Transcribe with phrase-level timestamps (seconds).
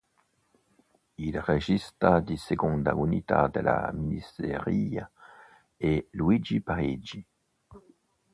[1.19, 5.11] Il regista di seconda unità della miniserie
[5.77, 7.23] è Luigi Parisi.